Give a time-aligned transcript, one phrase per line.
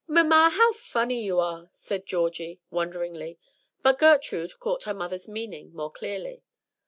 [0.07, 3.37] "Mamma, how funny you are," said Georgie, wonderingly;
[3.83, 6.41] but Gertrude caught her mother's meaning more clearly.